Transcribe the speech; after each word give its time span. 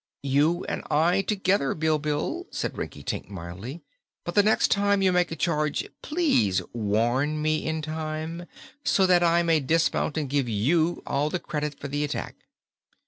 "You 0.23 0.63
and 0.65 0.81
I 0.89 1.21
together, 1.21 1.75
Bilbil," 1.75 2.47
said 2.49 2.75
Rinkitink 2.75 3.29
mildly. 3.29 3.83
"But 4.23 4.33
the 4.33 4.41
next 4.41 4.71
time 4.71 5.03
you 5.03 5.11
make 5.11 5.29
a 5.31 5.35
charge, 5.35 5.87
please 6.01 6.59
warn 6.73 7.39
me 7.39 7.63
in 7.63 7.83
time, 7.83 8.47
so 8.83 9.05
that 9.05 9.21
I 9.21 9.43
may 9.43 9.59
dismount 9.59 10.17
and 10.17 10.27
give 10.27 10.49
you 10.49 11.03
all 11.05 11.29
the 11.29 11.37
credit 11.37 11.79
for 11.79 11.87
the 11.87 12.03
attack." 12.03 12.33